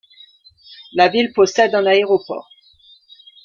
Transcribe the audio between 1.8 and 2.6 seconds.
aéroport.